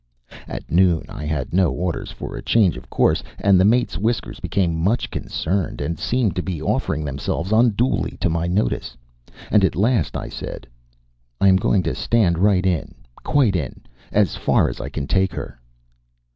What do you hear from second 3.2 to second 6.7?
and the mate's whiskers became much concerned and seemed to be